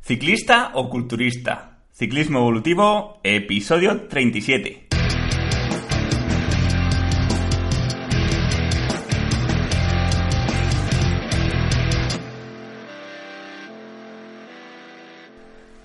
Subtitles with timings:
[0.00, 1.80] ¿Ciclista o culturista?
[1.92, 4.88] Ciclismo evolutivo, episodio 37.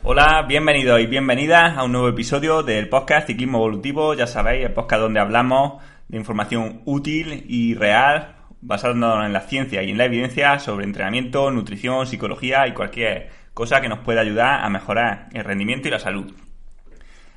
[0.04, 4.14] Hola, bienvenidos y bienvenidas a un nuevo episodio del podcast Ciclismo Evolutivo.
[4.14, 9.84] Ya sabéis, el podcast donde hablamos de información útil y real, basándonos en la ciencia
[9.84, 14.64] y en la evidencia sobre entrenamiento, nutrición, psicología y cualquier cosa que nos puede ayudar
[14.64, 16.34] a mejorar el rendimiento y la salud.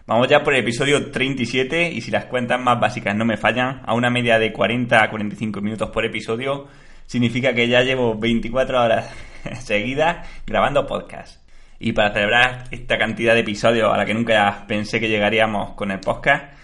[0.07, 3.83] Vamos ya por el episodio 37 y si las cuentas más básicas no me fallan,
[3.85, 6.69] a una media de 40 a 45 minutos por episodio,
[7.07, 9.13] significa que ya llevo 24 horas
[9.61, 11.43] seguidas grabando podcast.
[11.79, 15.91] Y para celebrar esta cantidad de episodios a la que nunca pensé que llegaríamos con
[15.91, 16.55] el podcast,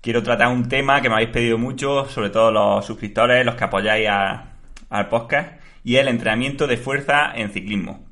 [0.00, 3.64] quiero tratar un tema que me habéis pedido mucho, sobre todo los suscriptores, los que
[3.64, 8.11] apoyáis al podcast, y el entrenamiento de fuerza en ciclismo.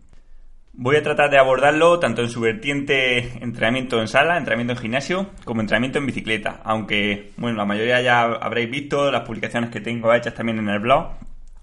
[0.72, 5.30] Voy a tratar de abordarlo tanto en su vertiente entrenamiento en sala, entrenamiento en gimnasio,
[5.44, 6.60] como entrenamiento en bicicleta.
[6.64, 10.78] Aunque, bueno, la mayoría ya habréis visto las publicaciones que tengo hechas también en el
[10.78, 11.10] blog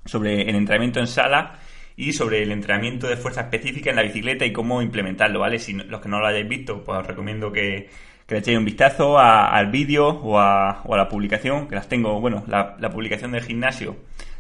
[0.06, 1.58] sobre el entrenamiento en sala
[1.96, 5.58] y sobre el entrenamiento de fuerza específica en la bicicleta y cómo implementarlo, ¿vale?
[5.58, 7.90] Si los que no lo hayáis visto, pues os recomiendo que,
[8.28, 12.76] le echéis un vistazo al vídeo o a, la publicación, que las tengo, bueno, la,
[12.78, 13.96] la publicación del gimnasio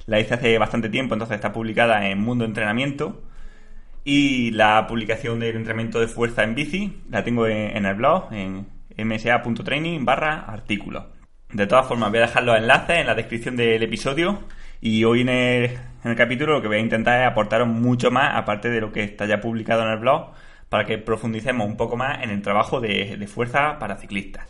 [0.08, 3.22] la hice hace bastante tiempo, entonces está publicada en Mundo Entrenamiento
[4.10, 8.66] y la publicación del entrenamiento de fuerza en bici la tengo en, el blog, en
[8.96, 11.08] msa.training barra artículo.
[11.52, 14.44] De todas formas, voy a dejar los enlaces en la descripción del episodio
[14.80, 18.70] y hoy en el, capítulo lo que voy a intentar es aportaros mucho más, aparte
[18.70, 20.32] de lo que está ya publicado en el blog,
[20.70, 24.48] para que profundicemos un poco más en el trabajo de, fuerza para ciclistas.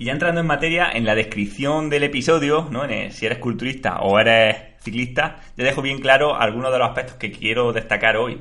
[0.00, 2.82] Y ya entrando en materia, en la descripción del episodio, ¿no?
[3.10, 7.32] si eres culturista o eres ciclista, ya dejo bien claro algunos de los aspectos que
[7.32, 8.40] quiero destacar hoy.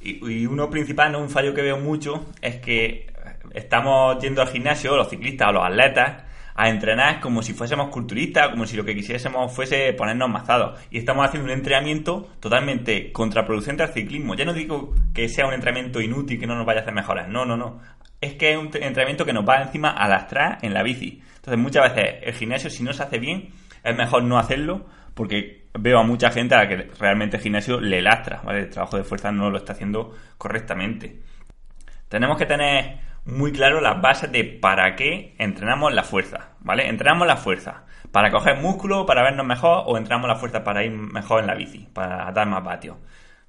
[0.00, 1.20] Y, uno principal, ¿no?
[1.20, 3.12] un fallo que veo mucho, es que
[3.54, 6.24] estamos yendo al gimnasio, los ciclistas o los atletas,
[6.58, 10.80] a entrenar como si fuésemos culturistas, como si lo que quisiésemos fuese ponernos mazados.
[10.90, 14.34] Y estamos haciendo un entrenamiento totalmente contraproducente al ciclismo.
[14.34, 17.28] Ya no digo que sea un entrenamiento inútil, que no nos vaya a hacer mejoras.
[17.28, 17.78] No, no, no.
[18.20, 21.22] Es que es un entrenamiento que nos va encima a lastrar en la bici.
[21.36, 23.50] Entonces muchas veces el gimnasio, si no se hace bien,
[23.84, 27.80] es mejor no hacerlo porque veo a mucha gente a la que realmente el gimnasio
[27.80, 28.60] le lastra, ¿vale?
[28.60, 31.20] El trabajo de fuerza no lo está haciendo correctamente.
[32.08, 36.88] Tenemos que tener muy claro las bases de para qué entrenamos la fuerza, ¿vale?
[36.88, 40.92] Entrenamos la fuerza para coger músculo, para vernos mejor, o entrenamos la fuerza para ir
[40.92, 42.96] mejor en la bici, para dar más vatios,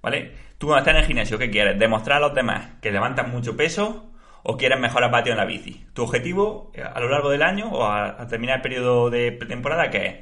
[0.02, 0.34] ¿vale?
[0.58, 1.80] Tú cuando estás en el gimnasio, ¿qué quieres?
[1.80, 4.09] ¿Demostrar a los demás que levantan mucho peso
[4.50, 5.86] o quieres mejorar vatios en la bici?
[5.94, 9.90] Tu objetivo eh, a lo largo del año o a, terminar el periodo de pretemporada,
[9.90, 10.16] ¿qué es?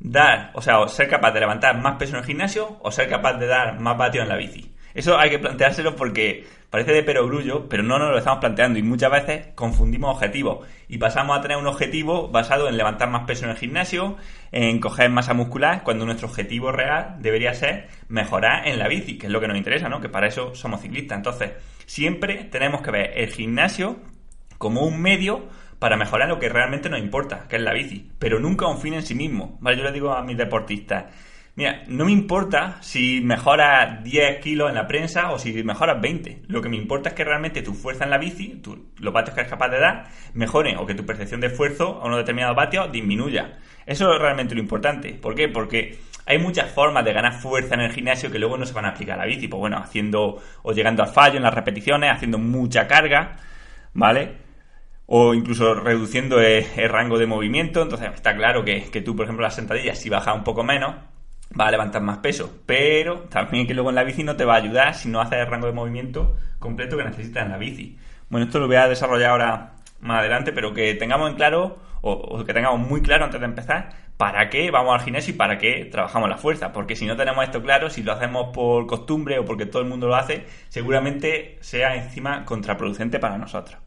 [0.00, 3.34] dar, o sea, ser capaz de levantar más peso en el gimnasio o ser capaz
[3.34, 4.73] de dar más vatio en la bici.
[4.94, 8.82] Eso hay que planteárselo porque parece de perogrullo, pero no nos lo estamos planteando y
[8.82, 13.44] muchas veces confundimos objetivos y pasamos a tener un objetivo basado en levantar más peso
[13.44, 14.16] en el gimnasio,
[14.52, 19.26] en coger masa muscular, cuando nuestro objetivo real debería ser mejorar en la bici, que
[19.26, 20.00] es lo que nos interesa, ¿no?
[20.00, 21.18] Que para eso somos ciclistas.
[21.18, 21.52] Entonces,
[21.86, 23.98] siempre tenemos que ver el gimnasio
[24.58, 28.38] como un medio para mejorar lo que realmente nos importa, que es la bici, pero
[28.38, 29.58] nunca un fin en sí mismo.
[29.60, 29.76] ¿vale?
[29.76, 31.06] Yo le digo a mis deportistas,
[31.56, 36.42] mira, no me importa si mejoras 10 kilos en la prensa o si mejoras 20.
[36.48, 38.60] Lo que me importa es que realmente tu fuerza en la bici,
[38.98, 42.06] los vatios que eres capaz de dar, mejoren o que tu percepción de esfuerzo a
[42.06, 43.58] unos determinados vatios disminuya.
[43.86, 45.12] Eso es realmente lo importante.
[45.14, 45.48] ¿Por qué?
[45.48, 48.86] Porque hay muchas formas de ganar fuerza en el gimnasio que luego no se van
[48.86, 49.48] a aplicar a la bici.
[49.48, 53.36] Pues bueno, haciendo o llegando al fallo en las repeticiones, haciendo mucha carga,
[53.92, 54.44] ¿vale?
[55.06, 57.82] o incluso reduciendo el, rango de movimiento.
[57.82, 60.94] Entonces está claro que, tú, por ejemplo, las sentadillas, si bajas un poco menos,
[61.58, 62.60] va a levantar más peso.
[62.66, 65.38] Pero también que luego en la bici no te va a ayudar si no haces
[65.38, 67.98] el rango de movimiento completo que necesitas en la bici.
[68.28, 72.44] Bueno, esto lo voy a desarrollar ahora más adelante, pero que tengamos en claro, o,
[72.44, 75.88] que tengamos muy claro antes de empezar, para qué vamos al gimnasio y para qué
[75.90, 76.72] trabajamos la fuerza.
[76.72, 79.88] Porque si no tenemos esto claro, si lo hacemos por costumbre o porque todo el
[79.88, 83.78] mundo lo hace, seguramente sea encima contraproducente para nosotros.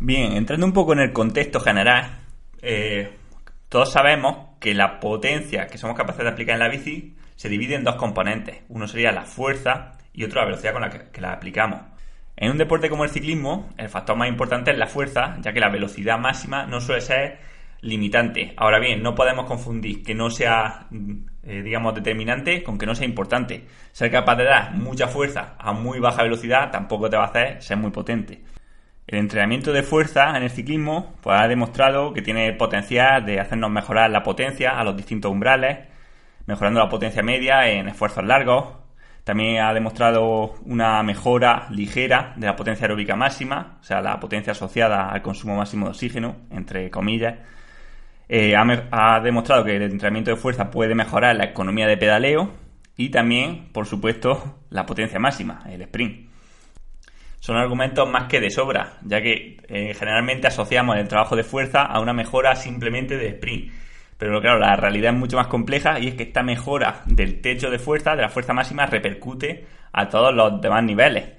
[0.00, 2.18] Bien, entrando un poco en el contexto general,
[2.60, 3.16] eh,
[3.68, 7.74] todos sabemos que la potencia que somos capaces de aplicar en la bici se divide
[7.74, 8.62] en dos componentes.
[8.70, 11.82] Uno sería la fuerza y otro la velocidad con la que, la aplicamos.
[12.34, 15.60] En un deporte como el ciclismo, el factor más importante es la fuerza, ya que
[15.60, 17.40] la velocidad máxima no suele ser
[17.82, 18.54] limitante.
[18.56, 20.86] Ahora bien, no podemos confundir que no sea,
[21.42, 23.66] eh, digamos, determinante con que no sea importante.
[23.92, 27.62] Ser capaz de dar mucha fuerza a muy baja velocidad tampoco te va a hacer
[27.62, 28.42] ser muy potente.
[29.06, 33.70] El entrenamiento de fuerza en el ciclismo pues, ha demostrado que tiene potencial de hacernos
[33.70, 35.78] mejorar la potencia a los distintos umbrales,
[36.46, 38.66] mejorando la potencia media en esfuerzos largos.
[39.24, 44.52] También ha demostrado una mejora ligera de la potencia aeróbica máxima, o sea, la potencia
[44.52, 47.36] asociada al consumo máximo de oxígeno, entre comillas
[48.28, 52.50] eh, ha, demostrado que el entrenamiento de fuerza puede mejorar la economía de pedaleo
[52.96, 56.30] y también, por supuesto, la potencia máxima, el sprint.
[57.44, 61.82] Son argumentos más que de sobra, ya que eh, generalmente asociamos el trabajo de fuerza
[61.82, 63.70] a una mejora simplemente de sprint.
[64.16, 67.68] Pero claro, la realidad es mucho más compleja y es que esta mejora del techo
[67.68, 71.34] de fuerza, de la fuerza máxima, repercute a todos los demás niveles.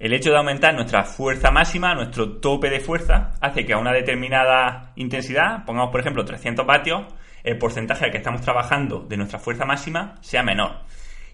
[0.00, 3.92] El hecho de aumentar nuestra fuerza máxima, nuestro tope de fuerza, hace que a una
[3.92, 7.14] determinada intensidad, pongamos por ejemplo 300 vatios,
[7.44, 10.80] el porcentaje al que estamos trabajando de nuestra fuerza máxima sea menor.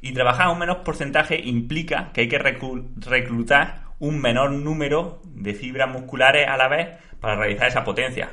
[0.03, 5.55] Y trabajar a un menor porcentaje implica que hay que reclutar un menor número de
[5.55, 6.89] fibras musculares a la vez
[7.21, 8.31] para realizar esa potencia.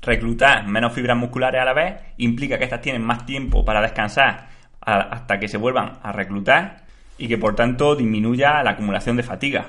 [0.00, 4.48] Reclutar menos fibras musculares a la vez implica que estas tienen más tiempo para descansar
[4.80, 6.84] hasta que se vuelvan a reclutar
[7.18, 9.66] y que por tanto disminuya la acumulación de fatiga.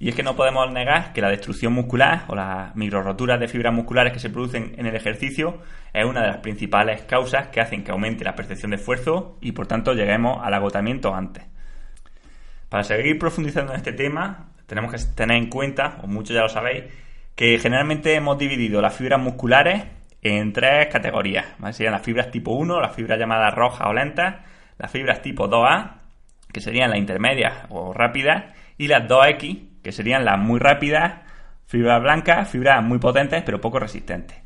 [0.00, 3.74] Y es que no podemos negar que la destrucción muscular o las microroturas de fibras
[3.74, 5.58] musculares que se producen en el ejercicio
[5.92, 9.52] es una de las principales causas que hacen que aumente la percepción de esfuerzo y
[9.52, 11.44] por tanto lleguemos al agotamiento antes.
[12.68, 16.48] Para seguir profundizando en este tema, tenemos que tener en cuenta, o muchos ya lo
[16.48, 16.84] sabéis,
[17.34, 19.84] que generalmente hemos dividido las fibras musculares
[20.22, 21.46] en tres categorías.
[21.72, 24.36] Serían las fibras tipo 1, las fibras llamadas rojas o lentas,
[24.76, 25.98] las fibras tipo 2A
[26.52, 28.44] que serían las intermedias o rápidas,
[28.76, 31.20] y las 2X, que serían las muy rápidas,
[31.66, 34.38] fibras blancas, fibras muy potentes pero poco resistentes.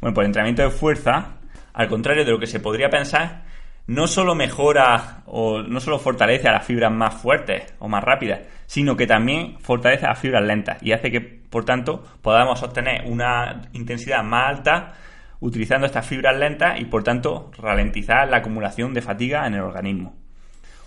[0.00, 1.36] Bueno, el entrenamiento de fuerza,
[1.72, 3.42] al contrario de lo que se podría pensar,
[3.86, 8.40] no solo mejora o no solo fortalece a las fibras más fuertes o más rápidas,
[8.66, 13.02] sino que también fortalece a las fibras lentas y hace que, por tanto, podamos obtener
[13.06, 14.94] una intensidad más alta
[15.40, 20.14] utilizando estas fibras lentas y, por tanto, ralentizar la acumulación de fatiga en el organismo.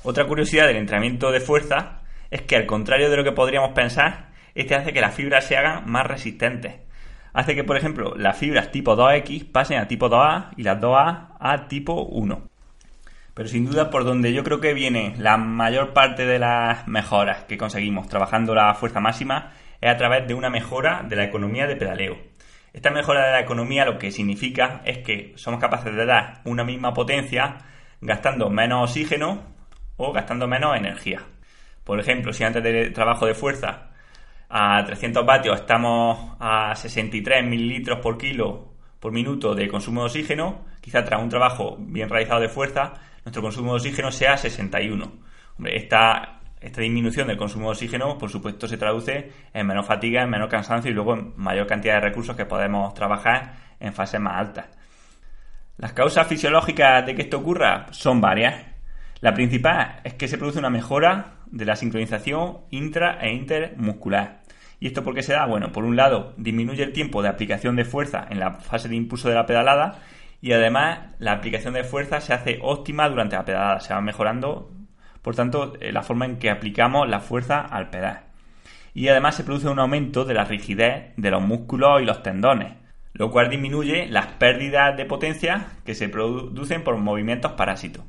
[0.03, 1.99] Otra curiosidad del entrenamiento de fuerza
[2.31, 5.57] es que al contrario de lo que podríamos pensar, este hace que las fibras se
[5.57, 6.79] hagan más resistentes.
[7.33, 11.35] Hace que, por ejemplo, las fibras tipo 2X pasen a tipo 2A y las 2A
[11.37, 12.54] a tipo 1.
[13.35, 17.43] Pero sin duda por donde yo creo que viene la mayor parte de las mejoras
[17.43, 19.51] que conseguimos trabajando la fuerza máxima
[19.81, 22.17] es a través de una mejora de la economía de pedaleo.
[22.71, 26.63] Esta mejora de la economía lo que significa es que somos capaces de dar una
[26.63, 27.57] misma potencia
[27.99, 29.43] gastando menos oxígeno
[29.97, 31.21] o gastando menos energía.
[31.83, 33.89] Por ejemplo, si antes del trabajo de fuerza
[34.47, 40.65] a 300 vatios estamos a 63 mililitros por kilo por minuto de consumo de oxígeno,
[40.79, 42.93] quizá tras un trabajo bien realizado de fuerza,
[43.25, 45.11] nuestro consumo de oxígeno sea 61.
[45.65, 50.29] esta, esta disminución del consumo de oxígeno, por supuesto, se traduce en menos fatiga, en
[50.29, 54.39] menos cansancio y luego en mayor cantidad de recursos que podemos trabajar en fases más
[54.39, 54.67] altas.
[55.77, 58.63] Las causas fisiológicas de que esto ocurra son varias.
[59.21, 64.41] La principal es que se produce una mejora de la sincronización intra e intermuscular.
[64.79, 65.45] ¿Y esto por qué se da?
[65.47, 68.95] Bueno, por un lado, disminuye el tiempo de aplicación de fuerza en la fase de
[68.95, 69.99] impulso de la pedalada
[70.41, 74.71] y además la aplicación de fuerza se hace óptima durante la pedalada, se va mejorando,
[75.21, 78.25] por tanto, eh, la forma en que aplicamos la fuerza al pedal.
[78.93, 82.73] Y además se produce un aumento de la rigidez de los músculos y los tendones,
[83.13, 88.03] lo cual disminuye las pérdidas de potencia que se producen por movimientos parásitos.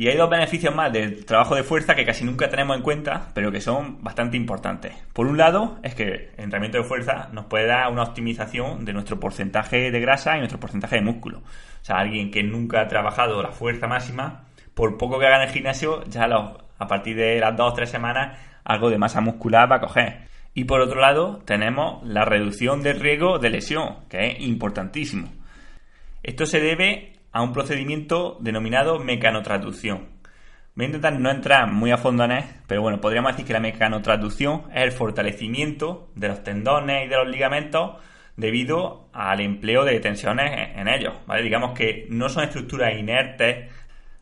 [0.00, 3.28] Y hay dos beneficios más del trabajo de fuerza que casi nunca tenemos en cuenta,
[3.34, 4.94] pero que son bastante importantes.
[5.12, 8.94] Por un lado, es que el entrenamiento de fuerza nos puede dar una optimización de
[8.94, 11.40] nuestro porcentaje de grasa y nuestro porcentaje de músculo.
[11.40, 15.48] O sea, alguien que nunca ha trabajado la fuerza máxima, por poco que haga en
[15.48, 16.24] el gimnasio, ya
[16.78, 20.20] a partir de las dos o tres semanas, algo de masa muscular va a coger.
[20.54, 25.28] Y por otro lado, tenemos la reducción del riesgo de lesión, que es importantísimo.
[26.22, 30.08] Esto se debe a un procedimiento denominado mecanotraducción.
[30.74, 33.52] Voy a intentar no entrar muy a fondo en él, pero bueno, podríamos decir que
[33.52, 37.96] la mecanotraducción es el fortalecimiento de los tendones y de los ligamentos
[38.36, 41.42] debido al empleo de tensiones en ellos, ¿vale?
[41.42, 43.70] Digamos que no son estructuras inertes,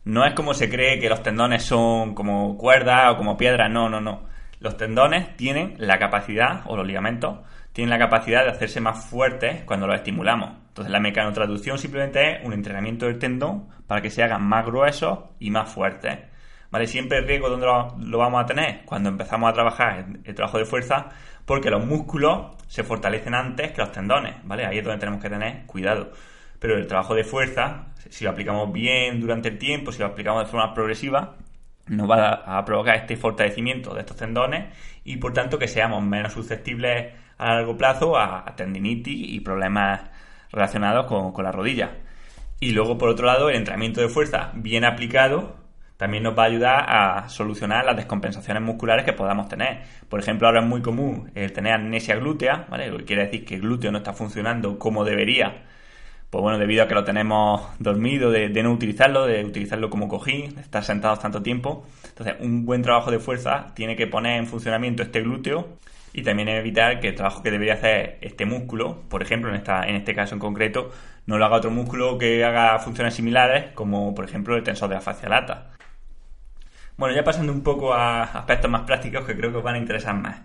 [0.04, 3.88] no es como se cree que los tendones son como cuerdas o como piedras, no,
[3.88, 4.26] no, no.
[4.58, 7.40] Los tendones tienen la capacidad, o los ligamentos,
[7.72, 10.52] tienen la capacidad de hacerse más fuertes cuando los estimulamos.
[10.78, 15.18] Entonces la mecanotraducción simplemente es un entrenamiento del tendón para que se hagan más gruesos
[15.40, 16.20] y más fuertes.
[16.70, 16.86] ¿Vale?
[16.86, 20.64] Siempre el riesgo donde lo, vamos a tener cuando empezamos a trabajar el trabajo de
[20.66, 21.08] fuerza,
[21.44, 24.66] porque los músculos se fortalecen antes que los tendones, ¿vale?
[24.66, 26.12] Ahí es donde tenemos que tener cuidado.
[26.60, 30.44] Pero el trabajo de fuerza, si lo aplicamos bien durante el tiempo, si lo aplicamos
[30.44, 31.34] de forma progresiva,
[31.88, 36.34] nos va a provocar este fortalecimiento de estos tendones y por tanto que seamos menos
[36.34, 40.02] susceptibles a largo plazo a, tendinitis y problemas
[40.50, 41.92] relacionados con, con la rodilla.
[42.60, 45.56] Y luego, por otro lado, el entrenamiento de fuerza bien aplicado
[45.96, 49.82] también nos va a ayudar a solucionar las descompensaciones musculares que podamos tener.
[50.08, 52.88] Por ejemplo, ahora es muy común el tener amnesia glútea, ¿vale?
[52.88, 55.64] Lo que quiere decir que el glúteo no está funcionando como debería
[56.30, 60.54] pues bueno, debido a que lo tenemos dormido, de, no utilizarlo, de utilizarlo como cojín,
[60.56, 61.86] de estar sentados tanto tiempo.
[62.06, 65.78] Entonces, un buen trabajo de fuerza tiene que poner en funcionamiento este glúteo
[66.18, 69.86] y también evitar que el trabajo que debería hacer este músculo, por ejemplo, en, esta,
[69.86, 70.90] en este caso en concreto,
[71.26, 74.96] no lo haga otro músculo que haga funciones similares, como por ejemplo el tensor de
[74.96, 75.70] la lata.
[76.96, 79.78] Bueno, ya pasando un poco a aspectos más prácticos que creo que os van a
[79.78, 80.40] interesar más.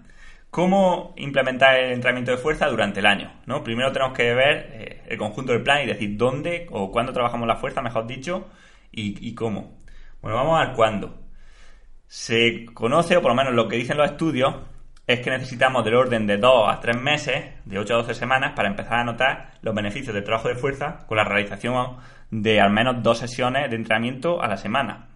[0.52, 3.34] ¿Cómo implementar el entrenamiento de fuerza durante el año?
[3.48, 3.64] ¿no?
[3.64, 7.48] Primero tenemos que ver eh, el conjunto del plan y decir dónde o cuándo trabajamos
[7.48, 8.48] la fuerza, mejor dicho,
[8.92, 9.80] y, cómo.
[10.22, 11.18] Bueno, vamos a ver cuándo.
[12.06, 14.54] Se conoce, o por lo menos lo que dicen los estudios,
[15.06, 18.54] es que necesitamos del orden de 2 a 3 meses, de 8 a 12 semanas,
[18.56, 21.98] para empezar a notar los beneficios del trabajo de fuerza con la realización
[22.32, 25.08] de al menos dos sesiones de entrenamiento a la semana.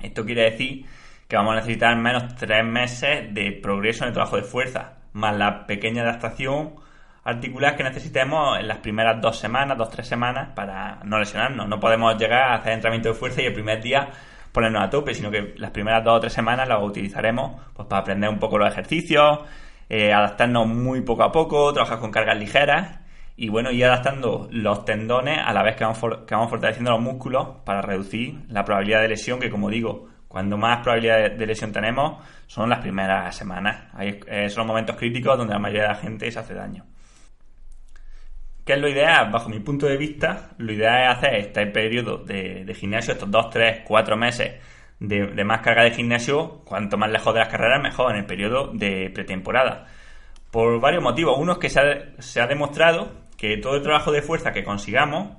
[0.00, 0.86] Esto quiere decir
[1.28, 5.36] que vamos a necesitar menos tres meses de progreso en el trabajo de fuerza, más
[5.36, 6.74] la pequeña adaptación
[7.24, 11.66] articular que necesitemos en las primeras dos semanas, dos, tres semanas, para no lesionarnos.
[11.68, 14.10] No podemos llegar a hacer entrenamiento de fuerza y el primer día
[14.54, 18.02] ponernos a tope, sino que las primeras dos o tres semanas las utilizaremos pues, para
[18.02, 19.40] aprender un poco los ejercicios,
[19.88, 23.00] eh, adaptarnos muy poco a poco, trabajar con cargas ligeras
[23.36, 27.82] y bueno, ir adaptando los tendones a la vez que vamos, fortaleciendo los músculos para
[27.82, 32.70] reducir la probabilidad de lesión que como digo, cuando más probabilidad de lesión tenemos son
[32.70, 33.88] las primeras semanas.
[33.92, 36.84] Ahí eh, son los momentos críticos donde la mayoría de la gente se hace daño.
[38.64, 39.30] ¿Qué es lo ideal?
[39.30, 43.50] Bajo mi punto de vista, lo ideal es hacer este periodo de, gimnasio, estos 2,
[43.50, 44.54] 3, 4 meses
[45.00, 48.72] de, más carga de gimnasio, cuanto más lejos de las carreras, mejor en el periodo
[48.72, 49.86] de pretemporada.
[50.50, 51.36] Por varios motivos.
[51.38, 54.64] Uno es que se ha, se ha demostrado que todo el trabajo de fuerza que
[54.64, 55.36] consigamos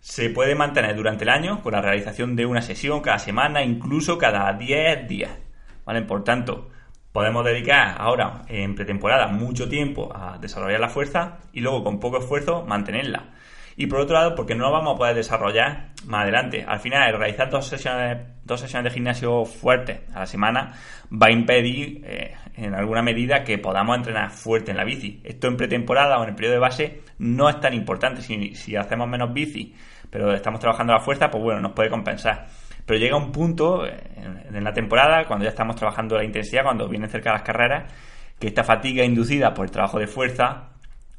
[0.00, 4.18] se puede mantener durante el año con la realización de una sesión cada semana, incluso
[4.18, 5.38] cada 10 días.
[5.86, 6.02] ¿Vale?
[6.02, 6.68] Por tanto,
[7.16, 12.18] podemos dedicar ahora en pretemporada mucho tiempo a desarrollar la fuerza y luego con poco
[12.18, 13.30] esfuerzo mantenerla.
[13.74, 16.66] Y por otro lado, porque no lo vamos a poder desarrollar más adelante.
[16.68, 20.74] Al final, el realizar dos sesiones, dos sesiones de gimnasio fuertes a la semana
[21.10, 25.22] va a impedir, eh, en alguna medida, que podamos entrenar fuerte en la bici.
[25.24, 28.20] Esto en pretemporada o en el periodo de base no es tan importante.
[28.20, 29.74] Si, hacemos menos bici
[30.10, 32.46] pero estamos trabajando la fuerza, pues bueno, nos puede compensar.
[32.86, 37.10] Pero llega un punto en, la temporada, cuando ya estamos trabajando la intensidad, cuando vienen
[37.10, 37.92] cerca las carreras,
[38.38, 40.70] que esta fatiga inducida por el trabajo de fuerza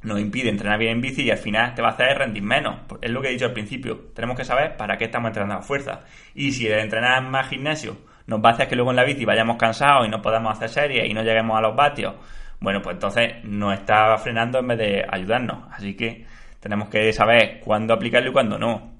[0.04, 2.80] nos impide entrenar bien en bici y al final te va a hacer rendir menos.
[3.02, 3.98] Es lo que he dicho al principio.
[4.16, 6.02] Tenemos que saber para qué estamos entrenando a fuerza.
[6.34, 7.98] Y si el entrenar más gimnasio
[8.28, 10.70] nos va a hacer que luego en la bici vayamos cansados y no podamos hacer
[10.70, 12.16] series y no lleguemos a los vatios,
[12.60, 15.66] bueno, pues entonces nos está frenando en vez de ayudarnos.
[15.72, 16.26] Así que
[16.60, 18.98] tenemos que saber cuándo aplicarlo y cuándo no.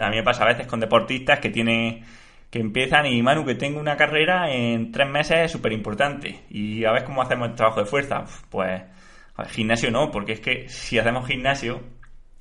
[0.00, 2.04] A mí me pasa a veces con deportistas que tienen
[2.52, 6.84] que empiezan y Manu que tengo una carrera en tres meses es súper importante y
[6.84, 8.82] a ver cómo hacemos el trabajo de fuerza pues
[9.48, 11.80] gimnasio no porque es que si hacemos gimnasio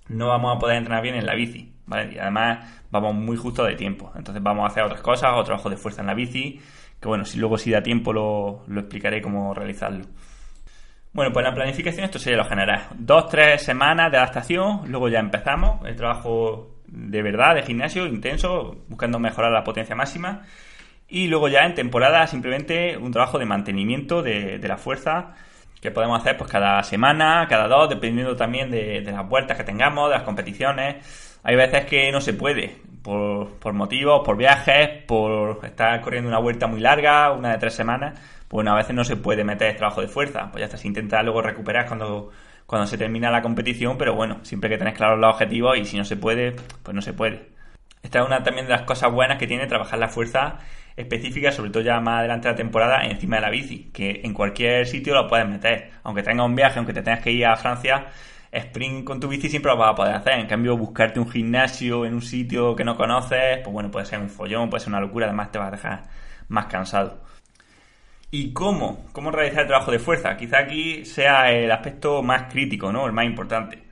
[0.10, 2.13] no vamos a poder entrenar bien en la bici ¿vale?
[2.13, 5.70] y además vamos muy justo de tiempo entonces vamos a hacer otras cosas o trabajo
[5.70, 6.60] de fuerza en la bici
[7.00, 10.03] que bueno si luego si da tiempo lo, lo explicaré cómo realizarlo
[11.13, 12.88] bueno, pues la planificación esto sería lo general.
[12.98, 18.83] Dos, tres semanas de adaptación, luego ya empezamos el trabajo de verdad, de gimnasio, intenso,
[18.88, 20.43] buscando mejorar la potencia máxima.
[21.07, 25.33] Y luego ya en temporada simplemente un trabajo de mantenimiento de, la fuerza
[25.81, 30.10] que podemos hacer pues cada semana, cada dos, dependiendo también de, las vueltas que tengamos,
[30.10, 31.39] de las competiciones.
[31.43, 36.39] Hay veces que no se puede, por, por motivos, por viajes, por estar corriendo una
[36.39, 38.19] vuelta muy larga, una de tres semanas
[38.51, 41.24] bueno, a veces no se puede meter trabajo de fuerza, pues ya está, se intenta
[41.24, 42.31] luego recuperar cuando,
[42.71, 45.97] cuando se termina la competición, pero bueno, siempre que tener claros los objetivos y si
[45.97, 47.49] no se puede, pues no se puede.
[48.01, 50.57] Esta es una también de las cosas buenas que tiene trabajar la fuerza
[50.95, 54.33] específica, sobre todo ya más adelante de la temporada, encima de la bici, que en
[54.33, 55.91] cualquier sitio lo puedes meter.
[56.03, 58.07] Aunque tengas un viaje, aunque te tengas que ir a Francia,
[58.49, 60.39] sprint con tu bici siempre lo vas a poder hacer.
[60.39, 64.19] En cambio, buscarte un gimnasio en un sitio que no conoces, pues bueno, puede ser
[64.19, 66.03] un follón, puede ser una locura, además te vas a dejar
[66.47, 67.19] más cansado.
[68.33, 69.05] ¿Y cómo?
[69.11, 70.38] ¿Cómo realizar el trabajo de fuerza?
[70.38, 73.05] Quizá aquí sea el aspecto más crítico, ¿no?
[73.05, 73.83] El más importante.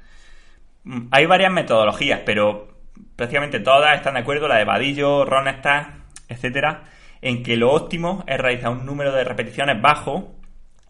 [0.85, 2.69] Mm, hay varias metodologías, pero
[3.17, 5.89] prácticamente todas están de acuerdo, la de Vadillo, Ronestadt,
[6.29, 6.85] etcétera,
[7.21, 10.35] en que lo óptimo es realizar un número de repeticiones bajo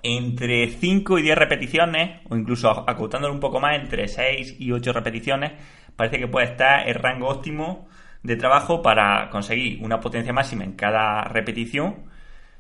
[0.04, 4.94] entre 5 y 10 repeticiones, o incluso acotándolo un poco más, entre 6 y 8
[4.94, 5.54] repeticiones,
[5.96, 7.90] parece que puede estar el rango óptimo
[8.24, 12.10] de trabajo para conseguir una potencia máxima en cada repetición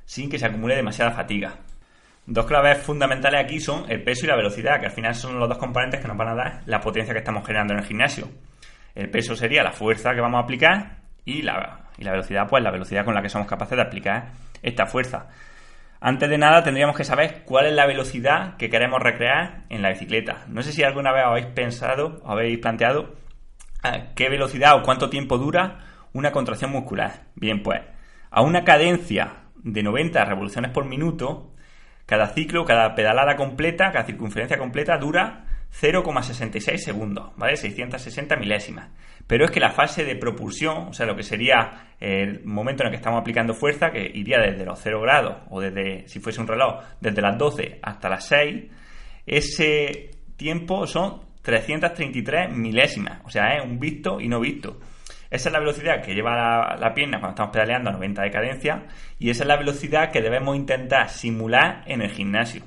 [0.09, 1.53] sin que se acumule demasiada fatiga.
[2.25, 5.47] Dos claves fundamentales aquí son el peso y la velocidad, que al final son los
[5.47, 8.27] dos componentes que nos van a dar la potencia que estamos generando en el gimnasio.
[8.95, 12.63] El peso sería la fuerza que vamos a aplicar y la, y la velocidad, pues
[12.63, 14.31] la velocidad con la que somos capaces de aplicar
[14.63, 15.27] esta fuerza.
[16.01, 19.89] Antes de nada tendríamos que saber cuál es la velocidad que queremos recrear en la
[19.89, 20.45] bicicleta.
[20.47, 23.13] No sé si alguna vez habéis pensado o habéis planteado
[23.83, 25.81] eh, qué velocidad o cuánto tiempo dura
[26.13, 27.25] una contracción muscular.
[27.35, 27.81] Bien, pues
[28.31, 31.53] a una cadencia de 90 revoluciones por minuto,
[32.05, 37.55] cada ciclo, cada pedalada completa, cada circunferencia completa dura 0,66 segundos, ¿vale?
[37.55, 38.89] 660 milésimas.
[39.27, 42.87] Pero es que la fase de propulsión, o sea, lo que sería el momento en
[42.87, 46.41] el que estamos aplicando fuerza, que iría desde los 0 grados, o desde, si fuese
[46.41, 48.65] un reloj, desde las 12 hasta las 6,
[49.27, 53.21] ese tiempo son 333 milésimas.
[53.23, 54.79] O sea, es un visto y no visto.
[55.29, 58.83] Esa es la velocidad que lleva la, pierna cuando estamos pedaleando a 90 de cadencia
[59.19, 62.63] y esa es la velocidad que debemos intentar simular en el gimnasio.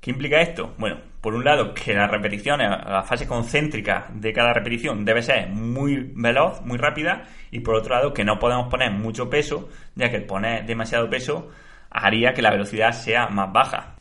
[0.00, 0.74] ¿Qué implica esto?
[0.78, 5.48] Bueno, por un lado, que las repeticiones, la fase concéntrica de cada repetición debe ser
[5.48, 10.10] muy veloz, muy rápida, y por otro lado, que no podemos poner mucho peso, ya
[10.10, 11.50] que poner demasiado peso
[11.90, 13.94] haría que la velocidad sea más baja.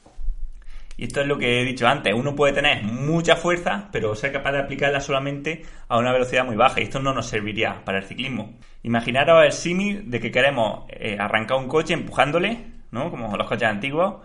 [0.98, 4.32] Y esto es lo que he dicho antes, uno puede tener mucha fuerza, pero ser
[4.32, 8.00] capaz de aplicarla solamente a una velocidad muy baja, y esto no nos serviría para
[8.00, 8.58] el ciclismo.
[8.84, 13.10] Imaginaros el símil de que queremos eh, arrancar un coche empujándole, ¿no?
[13.10, 14.22] Como los coches antiguos,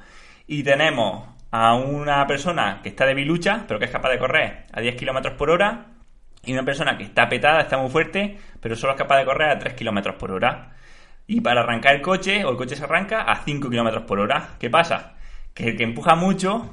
[0.46, 4.66] y tenemos a una persona que está de bilucha, pero que es capaz de correr
[4.72, 5.86] a 10 km por hora,
[6.44, 9.50] y una persona que está petada, está muy fuerte, pero solo es capaz de correr
[9.50, 10.72] a 3 km por hora.
[11.26, 14.50] Y para arrancar el coche, o el coche se arranca a 5 km por hora.
[14.60, 15.15] ¿Qué pasa?
[15.56, 16.70] Que que empuja mucho,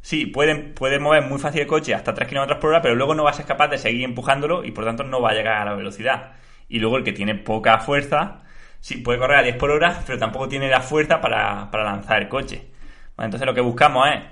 [0.00, 3.16] sí, puede, puede mover muy fácil el coche hasta 3 km por hora, pero luego
[3.16, 5.56] no va a ser capaz de seguir empujándolo y por tanto no va a llegar
[5.56, 6.34] a la velocidad.
[6.68, 8.42] Y luego el que tiene poca fuerza,
[8.80, 12.22] sí, puede correr a 10 por hora, pero tampoco tiene la fuerza para, para lanzar
[12.22, 12.74] el coche
[13.22, 14.22] entonces lo que buscamos es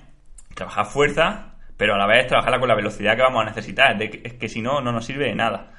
[0.55, 4.01] trabajar fuerza, pero a la vez trabajarla con la velocidad que vamos a necesitar.
[4.03, 5.71] Es que si no, no nos sirve de nada.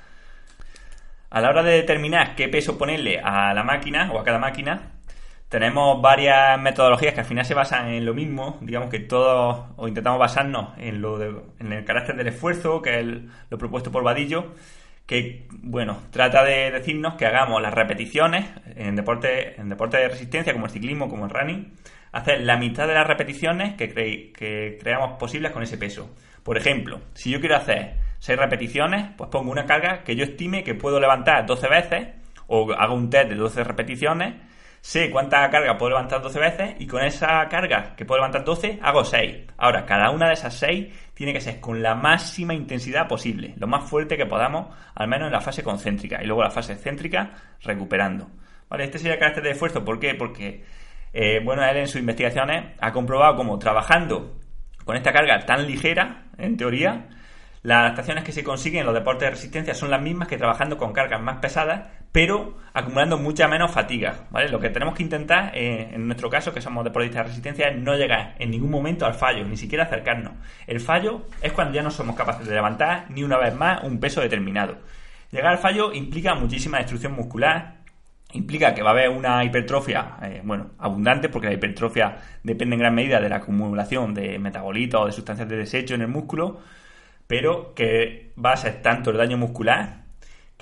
[1.30, 4.91] A la hora de determinar qué peso ponerle a la máquina o a cada máquina,
[5.54, 8.58] tenemos varias metodologías que al final se basan en lo mismo.
[8.62, 11.22] Digamos que todos o intentamos basarnos en, lo
[11.60, 13.06] en el carácter del esfuerzo, que es
[13.52, 14.56] lo propuesto por Vadillo,
[15.06, 20.54] que bueno, trata de decirnos que hagamos las repeticiones en deporte, en deporte de resistencia,
[20.54, 21.72] como el ciclismo, como el running,
[22.13, 23.94] hacer la mitad de las repeticiones que,
[24.34, 26.10] que creamos posibles con ese peso.
[26.42, 30.63] Por ejemplo, si yo quiero hacer 6 repeticiones, pues pongo una carga que yo estime
[30.63, 32.08] que puedo levantar 12 veces,
[32.48, 34.34] o hago un test de 12 repeticiones,
[34.84, 38.80] sé cuánta carga puedo levantar 12 veces y con esa carga que puedo levantar 12
[38.82, 39.38] hago 6.
[39.56, 43.65] Ahora, cada una de esas 6 tiene que ser con la máxima intensidad posible, lo
[43.65, 47.32] más fuerte que podamos, al menos en la fase concéntrica y luego la fase excéntrica
[47.62, 48.30] recuperando.
[48.67, 48.84] ¿Vale?
[48.84, 49.86] Este sería el carácter de esfuerzo.
[49.86, 50.15] ¿Por qué?
[50.15, 50.65] Porque
[51.13, 54.36] eh, bueno, él en sus investigaciones ha comprobado como trabajando
[54.84, 57.08] con esta carga tan ligera, en teoría,
[57.62, 60.78] las adaptaciones que se consiguen en los deportes de resistencia son las mismas que trabajando
[60.78, 64.47] con cargas más pesadas, pero acumulando mucha menos fatiga, ¿vale?
[64.47, 67.78] Lo que tenemos que intentar, eh, en nuestro caso, que somos deportistas de resistencia, es
[67.78, 70.34] no llegar en ningún momento al fallo, ni siquiera acercarnos.
[70.67, 73.99] El fallo es cuando ya no somos capaces de levantar ni una vez más un
[73.99, 74.78] peso determinado.
[75.32, 77.78] Llegar al fallo implica muchísima destrucción muscular,
[78.34, 82.80] implica que va a haber una hipertrofia, eh, bueno, abundante, porque la hipertrofia depende en
[82.80, 86.60] gran medida de la acumulación de metabolitos o de sustancias de desecho en el músculo,
[87.26, 90.03] pero que va a ser tanto el daño muscular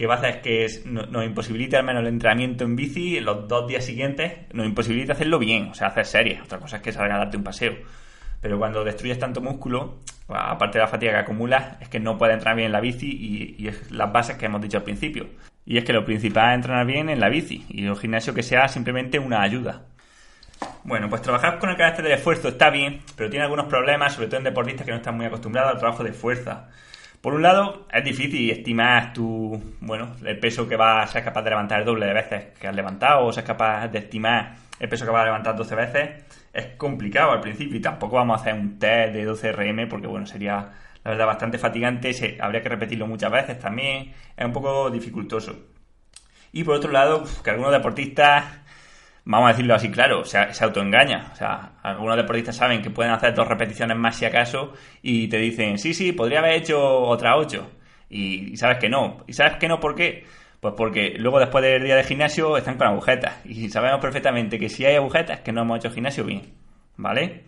[0.01, 3.67] que va a hacer que nos imposibilite al menos el entrenamiento en bici los dos
[3.67, 6.41] días siguientes, nos imposibilita hacerlo bien, o sea, hacer series.
[6.41, 7.75] Otra cosa es que salga a darte un paseo.
[8.41, 12.33] Pero cuando destruyes tanto músculo, aparte de la fatiga que acumulas, es que no puedes
[12.33, 15.27] entrenar bien en la bici y, y es las bases que hemos dicho al principio.
[15.67, 18.41] Y es que lo principal es entrenar bien en la bici y el gimnasio que
[18.41, 19.83] sea simplemente una ayuda.
[20.83, 24.29] Bueno, pues trabajar con el carácter del esfuerzo está bien, pero tiene algunos problemas, sobre
[24.29, 26.69] todo en deportistas que no están muy acostumbrados al trabajo de fuerza.
[27.21, 31.43] Por un lado, es difícil estimar tu, bueno, el peso que vas a ser capaz
[31.43, 34.89] de levantar el doble de veces que has levantado, o ser capaz de estimar el
[34.89, 36.09] peso que vas a levantar 12 veces.
[36.51, 40.07] Es complicado al principio y tampoco vamos a hacer un test de 12 RM porque,
[40.07, 40.71] bueno, sería
[41.03, 45.55] la verdad bastante fatigante, se, habría que repetirlo muchas veces también, es un poco dificultoso.
[46.51, 48.45] Y por otro lado, que algunos deportistas,
[49.25, 51.29] vamos a decirlo así claro, se, se autoengaña.
[51.33, 55.37] O sea, algunos deportistas saben que pueden hacer dos repeticiones más si acaso y te
[55.37, 57.69] dicen, sí, sí, podría haber hecho otra ocho.
[58.09, 59.23] Y, y sabes que no.
[59.27, 60.25] ¿Y sabes que no por qué?
[60.59, 63.45] Pues porque luego después del día de gimnasio están con agujetas.
[63.45, 66.53] Y sabemos perfectamente que si hay agujetas que no hemos hecho gimnasio bien.
[66.97, 67.43] ¿Vale?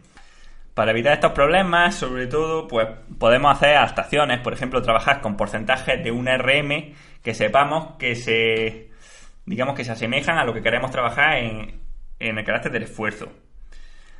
[0.73, 2.87] Para evitar estos problemas, sobre todo, pues
[3.19, 4.39] podemos hacer adaptaciones.
[4.39, 8.89] Por ejemplo, trabajar con porcentajes de un RM que sepamos que se,
[9.45, 11.81] digamos que se asemejan a lo que queremos trabajar en,
[12.19, 13.31] en el carácter del esfuerzo.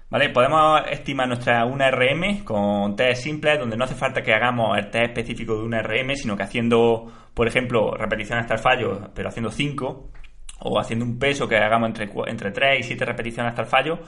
[0.09, 0.29] ¿Vale?
[0.29, 5.05] Podemos estimar nuestra 1RM con test simples, donde no hace falta que hagamos el test
[5.05, 9.49] específico de una RM, sino que haciendo, por ejemplo, repeticiones hasta el fallo, pero haciendo
[9.49, 10.11] 5,
[10.59, 13.99] o haciendo un peso que hagamos entre, entre 3 y 7 repeticiones hasta el fallo,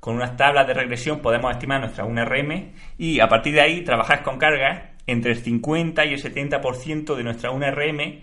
[0.00, 4.22] con unas tablas de regresión podemos estimar nuestra 1RM y a partir de ahí trabajar
[4.22, 8.22] con cargas entre el 50 y el 70% de nuestra 1RM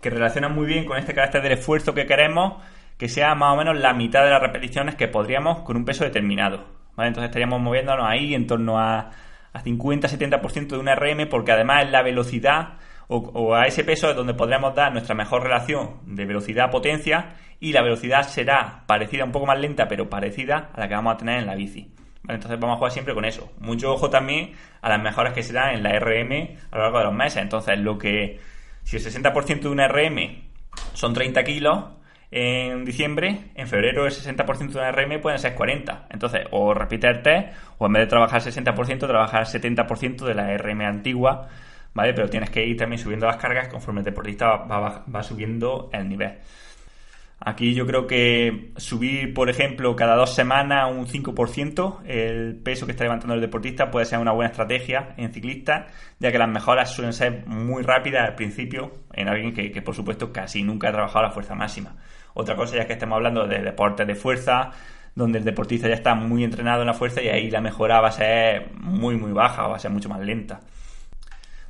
[0.00, 2.62] que relacionan muy bien con este carácter del esfuerzo que queremos
[2.98, 6.04] que sea más o menos la mitad de las repeticiones que podríamos con un peso
[6.04, 6.64] determinado.
[6.94, 7.08] ¿vale?
[7.08, 9.10] Entonces estaríamos moviéndonos ahí en torno a,
[9.52, 12.78] a 50-70% de un RM porque además es la velocidad
[13.08, 17.82] o, a ese peso es donde podríamos dar nuestra mejor relación de velocidad-potencia y la
[17.82, 21.38] velocidad será parecida, un poco más lenta, pero parecida a la que vamos a tener
[21.38, 21.92] en la bici.
[22.28, 23.52] Entonces vamos a jugar siempre con eso.
[23.60, 26.98] Mucho ojo también a las mejoras que se dan en la RM a lo largo
[26.98, 27.40] de los meses.
[27.40, 28.40] Entonces, lo que
[28.86, 30.44] si el 60% de una RM
[30.94, 31.86] son 30 kilos,
[32.30, 36.06] en diciembre, en febrero el 60% de una RM pueden ser 40.
[36.10, 40.56] Entonces, o repite el test, o en vez de trabajar 60%, trabajar 70% de la
[40.56, 41.48] RM antigua,
[41.94, 42.14] ¿vale?
[42.14, 46.34] Pero tienes que ir también subiendo las cargas conforme el deportista va, subiendo el nivel.
[47.38, 52.92] Aquí yo creo que subir, por ejemplo, cada dos semanas un 5% el peso que
[52.92, 56.90] está levantando el deportista puede ser una buena estrategia en ciclistas, ya que las mejoras
[56.90, 60.92] suelen ser muy rápidas al principio en alguien que, que por supuesto casi nunca ha
[60.92, 61.96] trabajado la fuerza máxima.
[62.32, 64.70] Otra cosa ya que estamos hablando de deportes de fuerza,
[65.14, 68.08] donde el deportista ya está muy entrenado en la fuerza y ahí la mejora va
[68.08, 70.60] a ser muy, muy baja, va a ser mucho más lenta.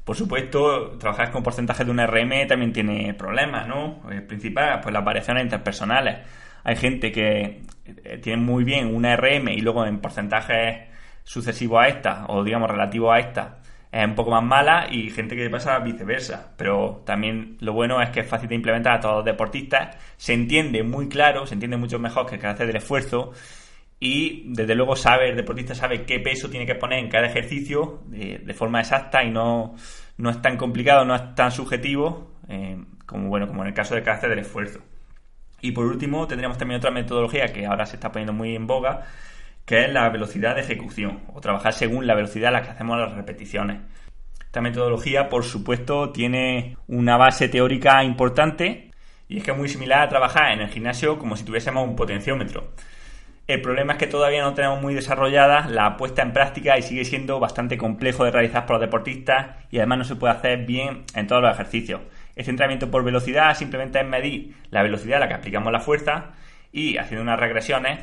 [0.06, 4.08] Por supuesto, trabajar con porcentajes de un RM también tiene problemas, ¿no?
[4.08, 6.18] El principal, pues las variaciones interpersonales.
[6.62, 7.62] Hay gente que
[8.04, 10.88] eh, tiene muy bien una RM y luego en porcentajes
[11.24, 13.58] sucesivos a esta, o digamos relativos a esta,
[13.90, 16.52] es un poco más mala y gente que pasa viceversa.
[16.56, 20.34] Pero también lo bueno es que es fácil de implementar a todos los deportistas, se
[20.34, 23.32] entiende muy claro, se entiende mucho mejor que el carácter del esfuerzo
[23.98, 28.02] y desde luego sabe, el deportista sabe qué peso tiene que poner en cada ejercicio
[28.06, 29.74] de, forma exacta y no,
[30.18, 33.94] no, es tan complicado, no es tan subjetivo eh, como, bueno, como en el caso
[33.94, 34.80] del carácter del esfuerzo.
[35.62, 39.06] Y por último tendríamos también otra metodología que ahora se está poniendo muy en boga,
[39.64, 42.98] que es la velocidad de ejecución, o trabajar según la velocidad a la que hacemos
[42.98, 43.80] las repeticiones.
[44.40, 48.90] Esta metodología, por supuesto, tiene una base teórica importante
[49.28, 51.96] y es que es muy similar a trabajar en el gimnasio como si tuviésemos un
[51.96, 52.72] potenciómetro.
[53.46, 57.04] El problema es que todavía no tenemos muy desarrollada la puesta en práctica y sigue
[57.04, 61.04] siendo bastante complejo de realizar por los deportistas y además no se puede hacer bien
[61.14, 62.00] en todos los ejercicios.
[62.34, 66.32] Este entrenamiento por velocidad simplemente es medir la velocidad a la que aplicamos la fuerza
[66.72, 68.00] y haciendo unas regresiones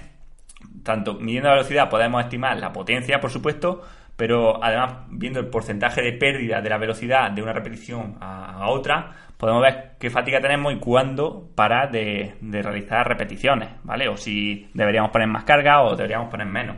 [0.84, 3.82] tanto midiendo la velocidad podemos estimar la potencia, por supuesto,
[4.15, 9.12] pero además viendo el porcentaje de pérdida de la velocidad de una repetición a, otra,
[9.38, 14.08] podemos ver qué fatiga tenemos y cuándo parar de, realizar repeticiones, ¿vale?
[14.08, 16.78] O si deberíamos poner más carga o deberíamos poner menos.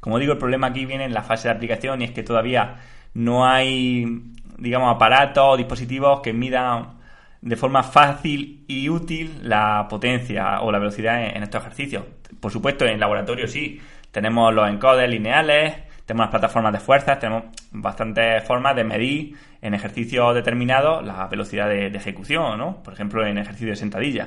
[0.00, 2.76] Como digo, el problema aquí viene en la fase de aplicación y es que todavía
[3.12, 4.06] no hay,
[4.56, 7.00] digamos, aparatos o dispositivos que midan
[7.42, 12.04] de forma fácil y útil la potencia o la velocidad en, estos ejercicios.
[12.38, 15.74] Por supuesto, en laboratorio sí, tenemos los encoders lineales,
[16.10, 21.68] tenemos las plataformas de fuerzas, tenemos bastantes formas de medir en ejercicios determinados la velocidad
[21.68, 22.82] de, ejecución, ¿no?
[22.82, 24.26] Por ejemplo, en ejercicio de sentadilla.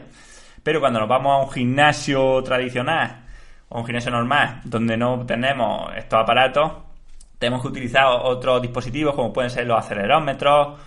[0.63, 3.25] Pero cuando nos vamos a un gimnasio tradicional
[3.67, 6.71] o un gimnasio normal donde no tenemos estos aparatos,
[7.37, 10.79] tenemos que utilizar otros dispositivos como pueden ser los acelerómetros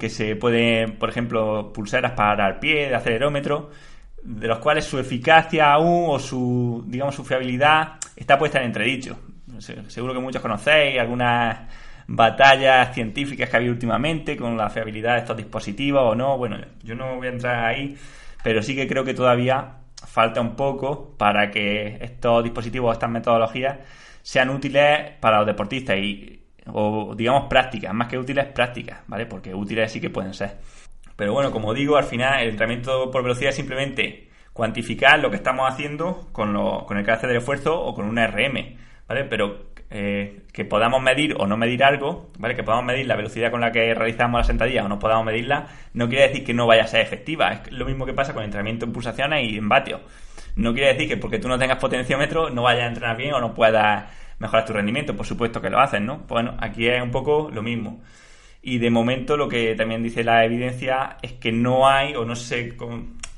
[0.00, 3.68] que se puede, por ejemplo, pulseras para el pie, de acelerómetro,
[4.22, 9.18] de los cuales su eficacia aún o su, digamos, su fiabilidad está puesta en entredicho.
[9.60, 11.68] Seguro que muchos conocéis algunas
[12.06, 16.38] batallas científicas que ha habido últimamente con la fiabilidad de estos dispositivos o no.
[16.38, 17.96] Bueno, yo no voy a entrar ahí,
[18.42, 23.78] pero sí que creo que todavía falta un poco para que estos dispositivos, estas metodologías,
[24.22, 25.98] sean útiles para los deportistas.
[25.98, 26.42] Y
[26.72, 29.26] o digamos prácticas, más que útiles, prácticas, ¿vale?
[29.26, 30.58] Porque útiles sí que pueden ser.
[31.16, 35.36] Pero bueno, como digo, al final el entrenamiento por velocidad es simplemente cuantificar lo que
[35.36, 38.76] estamos haciendo con, lo, con el carácter del esfuerzo o con una RM,
[39.08, 39.24] ¿vale?
[39.24, 42.54] Pero eh, que podamos medir o no medir algo, ¿vale?
[42.54, 45.66] Que podamos medir la velocidad con la que realizamos la sentadilla o no podamos medirla,
[45.94, 47.52] no quiere decir que no vaya a ser efectiva.
[47.52, 50.00] Es lo mismo que pasa con entrenamiento en pulsaciones y en vatios.
[50.56, 53.40] No quiere decir que porque tú no tengas potenciómetro no vayas a entrenar bien o
[53.40, 56.18] no puedas mejorar tu rendimiento, por supuesto que lo hacen, ¿no?
[56.28, 58.02] Bueno, aquí es un poco lo mismo.
[58.60, 62.34] Y de momento lo que también dice la evidencia es que no hay o no
[62.36, 62.76] se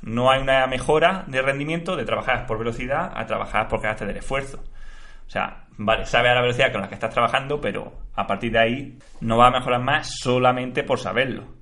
[0.02, 4.16] no hay una mejora de rendimiento de trabajar por velocidad a trabajar por carácter del
[4.16, 4.62] esfuerzo.
[5.30, 8.50] O sea, vale, sabe a la velocidad con la que estás trabajando, pero a partir
[8.50, 11.54] de ahí no va a mejorar más solamente por saberlo.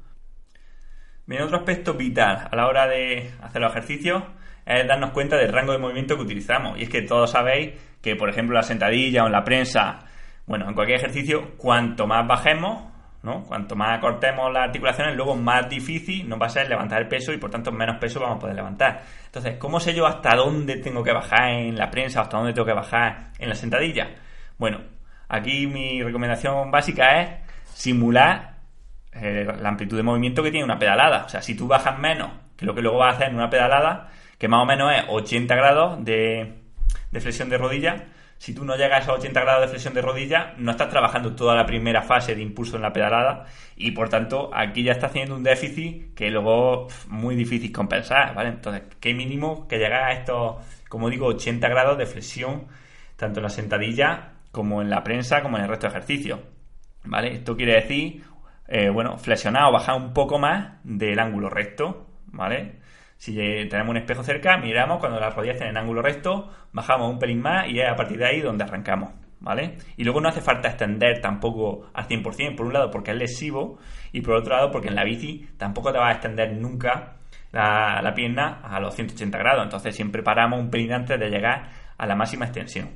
[1.27, 4.23] Bien, otro aspecto vital a la hora de hacer los ejercicios
[4.65, 6.79] es darnos cuenta del rango de movimiento que utilizamos.
[6.79, 9.99] Y es que todos sabéis que, por ejemplo, la sentadilla o en la prensa,
[10.47, 12.91] bueno, en cualquier ejercicio, cuanto más bajemos,
[13.23, 13.43] ¿no?
[13.43, 17.33] Cuanto más cortemos las articulaciones, luego más difícil nos va a ser levantar el peso
[17.33, 19.03] y por tanto menos peso vamos a poder levantar.
[19.27, 22.67] Entonces, ¿cómo sé yo hasta dónde tengo que bajar en la prensa hasta dónde tengo
[22.67, 24.09] que bajar en la sentadilla?
[24.57, 24.81] Bueno,
[25.29, 27.31] aquí mi recomendación básica es
[27.75, 28.57] simular
[29.13, 31.25] eh, la amplitud de movimiento que tiene una pedalada.
[31.25, 33.51] O sea, si tú bajas menos que lo que luego vas a hacer en una
[33.51, 36.55] pedalada, que más o menos es 80 grados de,
[37.11, 38.05] de flexión de rodilla,
[38.39, 41.57] si tú no llegas a 80 grados de flexión de rodilla, no estás trabajando toda
[41.57, 43.47] la primera fase de impulso en la pedalada
[43.77, 48.51] y por tanto aquí ya estás haciendo un déficit que luego muy difícil compensar, ¿vale?
[48.51, 50.57] Entonces, qué mínimo que llegar a estos,
[50.89, 52.69] como digo, 80 grados de flexión,
[53.17, 56.41] tanto en la sentadilla como en la prensa, como en el resto de ejercicios,
[57.05, 57.35] ¿vale?
[57.35, 58.23] Esto quiere decir,
[58.69, 62.77] eh, bueno, flexionar o bajar un poco más del ángulo recto, ¿vale?
[63.19, 67.19] Si tenemos un espejo cerca, miramos cuando las rodillas estén en ángulo recto, bajamos un
[67.19, 69.13] pelín más y es a partir de ahí donde arrancamos.
[69.41, 69.79] ¿Vale?
[69.97, 73.79] Y luego no hace falta extender tampoco al 100%, por un lado porque es lesivo
[74.11, 77.19] y por otro lado porque en la bici tampoco te vas a extender nunca
[77.53, 82.07] la, pierna a los 180 grados, entonces siempre paramos un pelín antes de llegar a
[82.07, 82.91] la máxima extensión.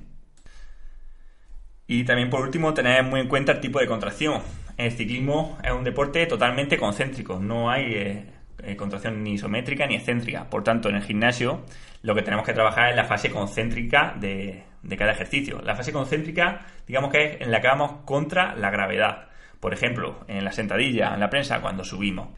[1.86, 4.40] Y también por último tener muy en cuenta el tipo de contracción.
[4.76, 9.96] El ciclismo es un deporte totalmente concéntrico, no hay eh, eh, contracción ni isométrica ni
[9.96, 10.48] excéntrica.
[10.48, 11.64] Por tanto, en el gimnasio
[12.02, 14.64] lo que tenemos que trabajar es la fase concéntrica de,
[14.96, 15.60] cada ejercicio.
[15.62, 19.28] La fase concéntrica, digamos que es en la que vamos contra la gravedad.
[19.60, 22.28] Por ejemplo, en la sentadilla, en la prensa, cuando subimos.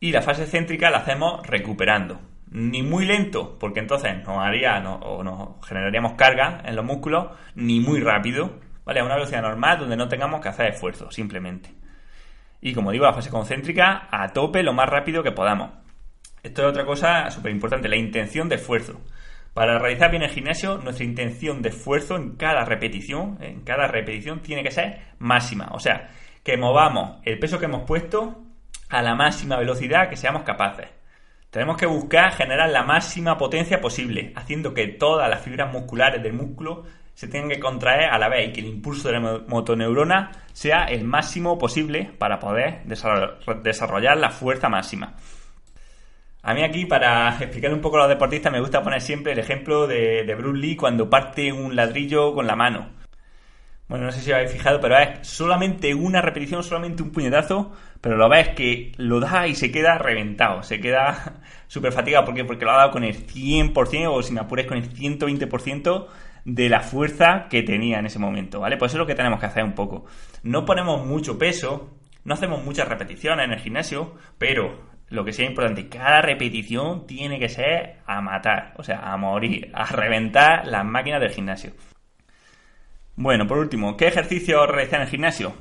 [0.00, 2.20] Y la fase céntrica la hacemos recuperando.
[2.50, 7.80] Ni muy lento, porque entonces nos haría o nos generaríamos carga en los músculos, ni
[7.80, 9.00] muy rápido, ¿vale?
[9.00, 11.77] A una velocidad normal donde no tengamos que hacer esfuerzo, simplemente.
[12.60, 15.70] Y como digo, la fase concéntrica a tope lo más rápido que podamos.
[16.42, 19.00] Esto es otra cosa súper importante, la intención de esfuerzo.
[19.54, 24.40] Para realizar bien el gimnasio, nuestra intención de esfuerzo en cada repetición, en cada repetición
[24.40, 25.68] tiene que ser máxima.
[25.72, 26.10] O sea,
[26.44, 28.42] que movamos el peso que hemos puesto
[28.88, 30.86] a la máxima velocidad que seamos capaces.
[31.50, 36.34] Tenemos que buscar generar la máxima potencia posible, haciendo que todas las fibras musculares del
[36.34, 36.84] músculo
[37.18, 40.84] se tienen que contraer a la vez y que el impulso de la motoneurona sea
[40.84, 42.84] el máximo posible para poder
[43.64, 45.16] desarrollar la fuerza máxima.
[46.42, 49.40] A mí aquí, para explicar un poco a los deportistas, me gusta poner siempre el
[49.40, 52.90] ejemplo de, de Bruce Lee cuando parte un ladrillo con la mano.
[53.88, 58.16] Bueno, no sé si habéis fijado, pero es solamente una repetición, solamente un puñetazo, pero
[58.16, 62.26] lo ves que lo da y se queda reventado, se queda súper fatigado.
[62.26, 62.44] ¿Por qué?
[62.44, 66.06] Porque lo ha dado con el 100% o si me apuráis con el 120%
[66.48, 68.78] de la fuerza que tenía en ese momento, ¿vale?
[68.78, 70.06] Pues eso es lo que tenemos que hacer un poco.
[70.42, 71.90] No ponemos mucho peso,
[72.24, 74.80] no hacemos muchas repeticiones en el gimnasio, pero
[75.10, 79.70] lo que sea importante, cada repetición tiene que ser a matar, o sea, a morir,
[79.74, 81.72] a reventar las máquinas del gimnasio.
[83.14, 85.52] Bueno, por último, ¿qué ejercicio realizar en el gimnasio?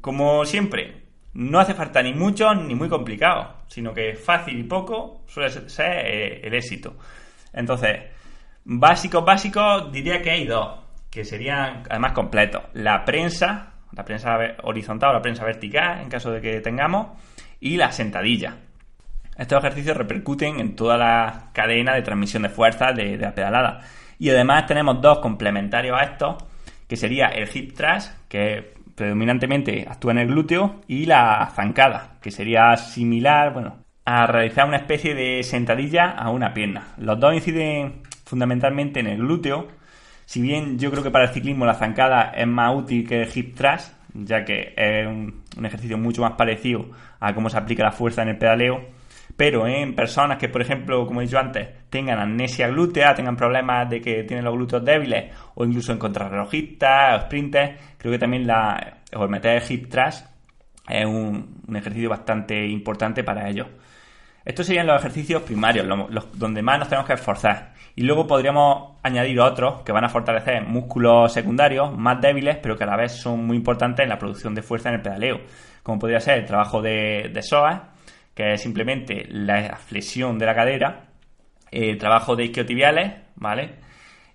[0.00, 1.02] Como siempre,
[1.34, 6.04] no hace falta ni mucho ni muy complicado, sino que fácil y poco suele ser
[6.04, 6.96] eh, el éxito.
[7.52, 8.00] Entonces,
[8.64, 10.78] Básicos, básicos, diría que hay dos,
[11.10, 12.62] que serían además completos.
[12.74, 17.08] La prensa, la prensa horizontal o la prensa vertical, en caso de que tengamos,
[17.60, 18.56] y la sentadilla.
[19.36, 23.80] Estos ejercicios repercuten en toda la cadena de transmisión de fuerza de, la pedalada.
[24.18, 26.36] Y además tenemos dos complementarios a estos,
[26.86, 32.30] que sería el hip thrust, que predominantemente actúa en el glúteo, y la zancada, que
[32.30, 36.94] sería similar, bueno, a realizar una especie de sentadilla a una pierna.
[36.98, 39.68] Los dos inciden fundamentalmente en el glúteo.
[40.24, 43.28] Si bien yo creo que para el ciclismo la zancada es más útil que el
[43.34, 46.86] hip thrust, ya que es un, ejercicio mucho más parecido
[47.20, 48.86] a cómo se aplica la fuerza en el pedaleo,
[49.36, 53.90] pero en personas que, por ejemplo, como he dicho antes, tengan amnesia glútea, tengan problemas
[53.90, 58.46] de que tienen los glúteos débiles, o incluso en contrarrelojistas o sprinters, creo que también
[58.46, 60.26] la, o meter el hip thrust
[60.88, 63.66] es un, un ejercicio bastante importante para ellos.
[64.44, 67.72] Estos serían los ejercicios primarios, los, donde más nos tenemos que esforzar.
[67.94, 72.84] Y luego podríamos añadir otros que van a fortalecer músculos secundarios más débiles, pero que
[72.84, 75.40] a la vez son muy importantes en la producción de fuerza en el pedaleo.
[75.82, 77.82] Como podría ser el trabajo de, de psoas,
[78.34, 81.04] que es simplemente la flexión de la cadera,
[81.70, 83.76] el trabajo de isquiotibiales, ¿vale?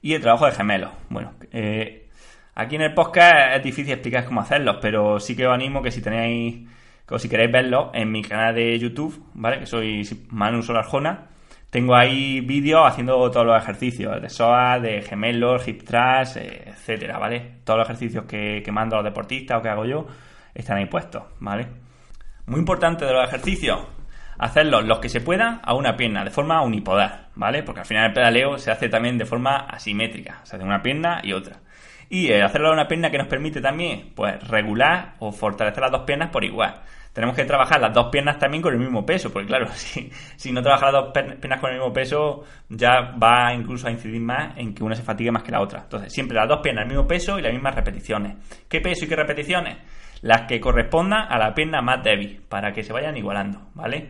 [0.01, 0.91] Y el trabajo de gemelos.
[1.09, 2.09] Bueno, eh,
[2.55, 5.91] aquí en el podcast es difícil explicar cómo hacerlos, pero sí que os animo que
[5.91, 6.67] si tenéis
[7.07, 9.59] que si queréis verlo en mi canal de YouTube, ¿vale?
[9.59, 11.29] Que soy Manu Solarjona.
[11.69, 17.17] Tengo ahí vídeos haciendo todos los ejercicios, de SOA, de gemelos, hip thrust, eh, etcétera,
[17.17, 17.59] ¿vale?
[17.63, 20.07] Todos los ejercicios que, que mando a los deportistas o que hago yo
[20.53, 21.67] están ahí puestos, ¿vale?
[22.45, 23.79] Muy importante de los ejercicios,
[24.37, 27.63] hacerlos los que se puedan a una pierna, de forma unipodal, ¿vale?
[27.63, 31.21] Porque al final el pedaleo se hace también de forma asimétrica, se hace una pierna
[31.23, 31.57] y otra.
[32.09, 35.91] Y eh, hacerlo a una pierna que nos permite también, pues, regular o fortalecer las
[35.91, 36.81] dos piernas por igual.
[37.17, 40.51] Tenemos que trabajar las dos piernas también con el mismo peso, porque claro, si, si
[40.51, 44.55] no trabajas las dos piernas con el mismo peso, ya va incluso a incidir más
[44.55, 45.81] en que una se fatigue más que la otra.
[45.81, 48.35] Entonces, siempre las dos piernas el mismo peso y las mismas repeticiones.
[48.69, 49.77] ¿Qué peso y qué repeticiones?
[50.21, 54.09] Las que correspondan a la pierna más débil, para que se vayan igualando, ¿vale?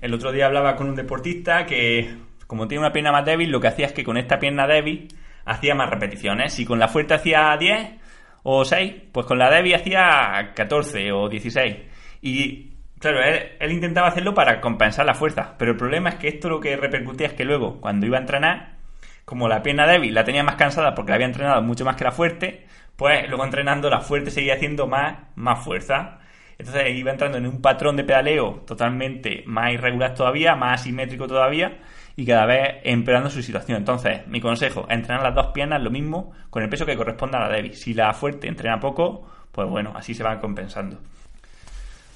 [0.00, 2.12] El otro día hablaba con un deportista que,
[2.48, 5.06] como tiene una pierna más débil, lo que hacía es que con esta pierna débil
[5.44, 6.52] hacía más repeticiones.
[6.52, 8.02] Si con la fuerte hacía 10
[8.44, 11.76] o 6, pues con la débil hacía 14 o 16.
[12.22, 15.54] Y claro, él, intentaba hacerlo para compensar la fuerza.
[15.58, 18.20] Pero el problema es que esto lo que repercutía es que luego, cuando iba a
[18.20, 18.76] entrenar,
[19.24, 22.04] como la pierna débil la tenía más cansada porque la había entrenado mucho más que
[22.04, 26.18] la fuerte, pues luego entrenando la fuerte seguía haciendo más, más fuerza.
[26.58, 31.78] Entonces iba entrando en un patrón de pedaleo totalmente más irregular todavía, más asimétrico todavía
[32.16, 33.78] y cada vez empeorando su situación.
[33.78, 37.48] Entonces, mi consejo, entrenar las dos piernas lo mismo con el peso que corresponda a
[37.48, 37.74] la débil.
[37.74, 40.98] Si la fuerte entrena poco, pues bueno, así se van compensando.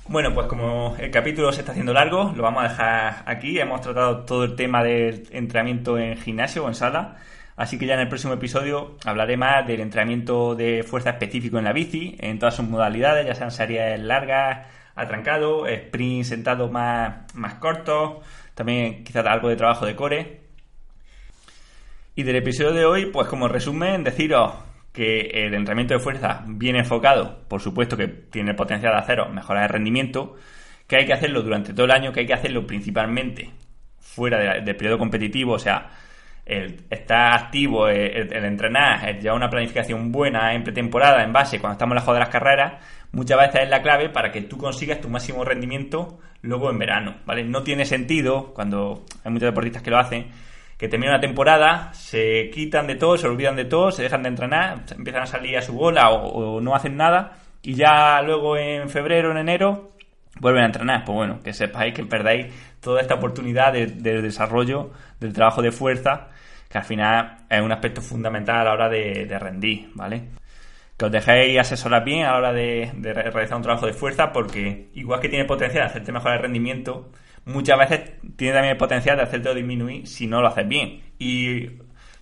[0.09, 3.59] Bueno, pues como el capítulo se está haciendo largo, lo vamos a dejar aquí.
[3.59, 7.17] Hemos tratado todo el tema del entrenamiento en gimnasio o en sala.
[7.57, 11.65] Así que ya en el próximo episodio hablaré más del entrenamiento de fuerza específico en
[11.65, 17.55] la bici, en todas sus modalidades, ya sean series largas, atrancado, sprint sentado más, más
[17.55, 18.19] cortos,
[18.57, 20.41] también quizás algo de trabajo de core.
[22.15, 24.55] Y del episodio de hoy, pues como resumen, deciros
[24.95, 29.31] que el entrenamiento de fuerza bien enfocado, por supuesto que tiene el potencial de haceros
[29.31, 30.37] mejorar el rendimiento,
[30.87, 33.51] que hay que hacerlo durante todo el año, que hay que hacerlo principalmente
[33.99, 35.91] fuera del periodo competitivo, o sea,
[36.47, 41.75] el estar activo, el, entrenar, el llevar una planificación buena en pretemporada, en base, cuando
[41.75, 42.83] estamos lejos de las carreras,
[43.17, 47.17] muchas veces es la clave para que tú consigas tu máximo rendimiento luego en verano,
[47.25, 47.45] ¿vale?
[47.45, 50.27] No tiene sentido, cuando hay muchos deportistas que lo hacen,
[50.77, 54.29] que termina una temporada, se quitan de todo, se olvidan de todo, se dejan de
[54.29, 58.89] entrenar, empiezan a salir a su bola o, no hacen nada y ya luego en
[58.91, 59.93] febrero, en enero,
[60.39, 61.05] vuelven a entrenar.
[61.05, 66.29] Pues bueno, que sepáis que perdáis toda esta oportunidad de desarrollo del trabajo de fuerza
[66.69, 70.23] que al final es un aspecto fundamental a la hora de, rendir, ¿vale?
[70.97, 74.89] Que os dejéis asesorar bien a la hora de, realizar un trabajo de fuerza porque
[74.95, 77.11] igual que tiene potencial de hacerte mejorar el rendimiento,
[77.45, 81.03] muchas veces tiene también el potencial de hacerte disminuir si no lo haces bien.
[81.19, 81.67] Y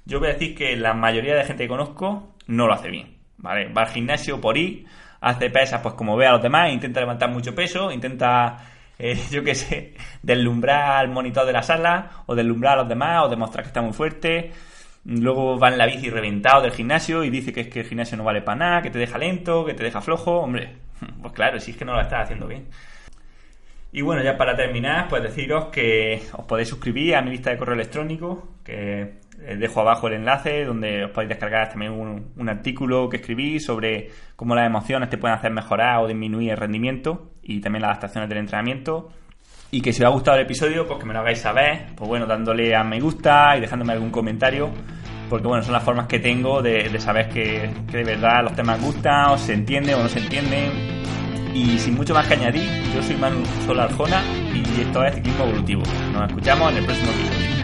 [0.04, 3.16] yo voy a decir que la mayoría de gente que conozco no lo hace bien,
[3.38, 3.72] ¿vale?
[3.72, 4.86] Va al gimnasio por ir,
[5.20, 8.58] hace pesas pues como ve a los demás, intenta levantar mucho peso, intenta
[8.98, 13.24] eh, yo qué sé, deslumbrar al monitor de la sala o deslumbrar a los demás
[13.24, 14.52] o demostrar que está muy fuerte.
[15.04, 18.16] Luego va en la bici reventado del gimnasio y dice que es que el gimnasio
[18.16, 20.38] no vale para nada, que te deja lento, que te deja flojo.
[20.40, 20.76] Hombre,
[21.22, 22.66] pues claro, si es que no lo estás haciendo bien.
[23.92, 27.58] Y bueno, ya para terminar, pues deciros que os podéis suscribir a mi lista de
[27.58, 33.08] correo electrónico, que eh, dejo abajo el enlace donde os podéis descargar también un, artículo
[33.08, 37.60] que escribí sobre cómo las emociones te pueden hacer mejorar o disminuir el rendimiento y
[37.60, 39.10] también las adaptaciones del entrenamiento.
[39.74, 42.08] Y que si os ha gustado el episodio, pues que me lo hagáis saber, pues
[42.08, 44.70] bueno, dándole a me gusta y dejándome algún comentario,
[45.28, 48.80] porque bueno, son las formas que tengo de, saber que, que, de verdad los temas
[48.80, 50.70] gustan, o se entienden o no se entienden.
[51.54, 54.22] Y sin mucho más que añadir, yo soy Manu Solarjona
[54.54, 55.82] y esto es Ciclismo Evolutivo.
[56.12, 57.63] Nos escuchamos en el próximo episodio.